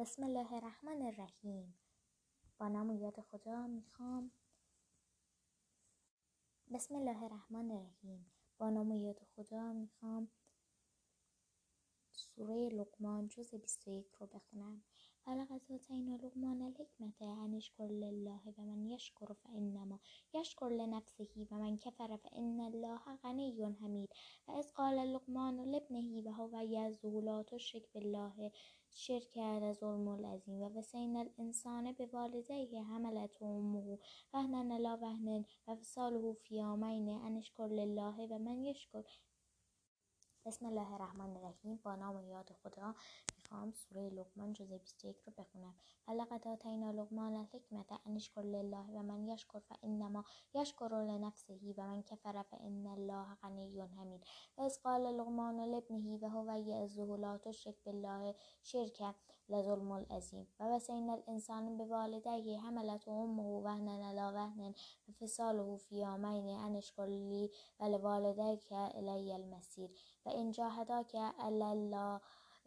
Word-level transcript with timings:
بسم 0.00 0.24
الله 0.24 0.52
الرحمن 0.52 1.02
الرحیم. 1.02 1.74
با 2.58 2.68
نام 2.68 2.90
یاد 2.90 3.20
خدا 3.20 3.66
می‌خوام. 3.66 4.30
بسم 6.74 6.94
الله 6.94 7.22
الرحمن 7.22 7.70
الرحیم. 7.70 8.32
با 8.58 8.70
نام 8.70 8.92
یاد 8.92 9.22
خدا 9.36 9.72
می‌خوام. 9.72 10.30
سوره 12.12 12.68
لقمان 12.68 13.28
جز 13.28 13.54
21 13.54 14.14
رو 14.14 14.26
بخونم. 14.26 14.82
ولقد 15.26 15.60
آتینا 15.74 16.16
لقمان 16.16 16.62
الحکمت 16.62 17.22
ان 17.22 17.54
اشکر 17.54 17.88
لله 17.88 18.40
و 18.58 18.62
من 18.62 18.86
یشکر 18.86 19.32
فانما 19.32 19.98
یشکر 20.34 20.68
لنفسه 20.68 21.46
و 21.50 21.54
من 21.54 21.76
کفر 21.76 22.16
فان 22.16 22.60
الله 22.60 23.16
غنی 23.22 23.64
حمید 23.80 24.08
و 24.48 24.62
قال 24.74 24.94
لقمان 24.94 25.60
لابنه 25.72 26.22
و 26.22 26.32
هو 26.32 26.62
یعظه 26.62 27.20
لا 27.20 27.42
تشرک 27.42 27.92
بالله 27.92 28.50
شرک 28.90 29.30
کرد 29.30 29.72
ظلم 29.72 30.08
العظیم 30.08 30.62
و 30.62 30.68
وسین 30.68 31.16
الانسان 31.16 31.92
به 31.92 32.06
والدیه 32.06 32.82
حملت 32.82 33.42
امه 33.42 33.98
وهنا 34.32 34.74
علی 34.74 35.02
وهن 35.02 35.44
و 35.66 35.76
فصاله 35.76 36.32
فی 36.32 36.56
یومین 36.56 37.08
ان 37.08 37.36
اشکر 37.36 37.66
لله 37.68 38.26
و 38.30 38.38
من 38.38 38.64
یشکر 38.64 39.04
بسم 40.46 40.66
الله 40.66 40.92
الرحمن 40.92 41.36
الرحیم. 41.36 41.80
با 41.84 41.96
نام 41.96 42.16
و 42.16 42.22
یاد 42.22 42.52
خدا 42.62 42.94
می‌خوام 43.36 43.72
سوره 43.72 44.08
لقمان 44.08 44.52
جزء 44.52 44.78
21 44.78 45.16
رو 45.26 45.32
بخونم. 45.38 45.74
ولقد 46.08 46.48
آتینا 46.48 46.90
لقمان 46.90 47.34
الحکمت 47.34 47.92
ان 48.06 48.16
اشکر 48.16 48.42
لله 48.42 48.86
و 48.94 49.02
من 49.02 49.28
یشکر 49.28 49.58
فانما 49.58 50.24
یشکر 50.54 50.88
لنفسه 50.88 51.74
و 51.76 51.86
من 51.86 52.02
کفر 52.02 52.42
فان 52.42 52.86
الله 52.86 53.34
غنی 53.42 53.80
حمید. 53.80 54.24
و 54.58 54.62
از 54.62 54.80
قال 54.82 55.00
لقمان 55.00 55.60
لابنه 55.60 56.18
و 56.22 56.28
هو 56.28 56.58
یعظه 56.58 57.16
لا 57.16 57.38
تشرک 57.38 57.84
بالله 57.84 58.34
شرک 58.62 59.14
لظلم 59.48 59.92
العظیم. 59.92 60.46
و 60.60 60.64
وصینا 60.64 61.12
الانسان 61.12 61.76
بوالدیه 61.76 62.60
حملت 62.60 63.08
امه 63.08 63.42
وهنا 63.42 64.08
علی 64.08 64.36
وهن 64.36 64.74
و 65.08 65.12
فصاله 65.12 65.76
فی 65.76 65.96
یومین 65.96 66.58
ان 66.58 66.76
اشکر 66.76 67.06
لی 67.06 67.50
ولوالدیک 67.80 68.72
الی 68.72 69.32
المصیر 69.32 69.90
و 70.26 70.29
جاهداک 70.50 71.16
علی 71.16 71.64
الله 71.64 72.20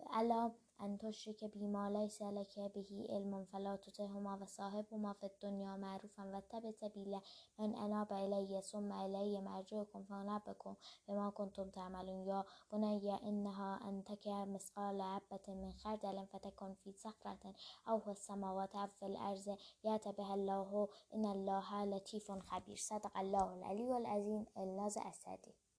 علی 0.09 0.51
ان 0.79 0.97
تشرک 0.97 1.43
بی 1.43 1.67
ما 1.67 1.87
لیس 1.89 2.21
لک 2.21 2.59
به 2.59 3.05
علم 3.09 3.45
فلا 3.45 3.77
تطعهما 3.77 4.37
و 4.41 4.45
صاحبهما 4.45 5.13
فی 5.13 5.25
الدنیا 5.25 5.77
معروفا 5.77 6.23
و 6.33 6.41
تبع 6.49 6.71
سبیل 6.71 7.19
من 7.59 7.75
اناب 7.75 8.13
الی 8.13 8.61
ثم 8.61 8.91
الی 8.91 9.39
مرجعکم 9.39 10.03
فانبئکم 10.03 10.77
بما 11.07 11.31
کنتم 11.31 11.69
تعملون. 11.69 12.27
یا 12.27 12.45
بنی 12.71 13.11
انها 13.11 13.75
ان 13.75 14.03
تک 14.03 14.27
مثقال 14.27 15.01
حبة 15.01 15.53
من 15.53 15.71
خردل 15.71 16.25
فتکن 16.25 16.73
فی 16.73 16.91
صخرة 16.91 17.53
او 17.87 17.99
فی 17.99 18.09
السماوات 18.09 18.75
او 18.75 18.87
فی 18.87 19.05
الارض 19.05 19.47
یأت 19.83 20.07
بها 20.07 20.33
الله 20.33 20.87
ان 21.13 21.25
الله 21.25 21.85
لطیف 21.85 22.31
خبیر. 22.31 22.77
صدق 22.77 23.11
الله 23.15 23.43
العلی 23.51 23.91
العظیم. 23.91 24.47
الناز 24.55 24.97
اسدی 24.97 25.63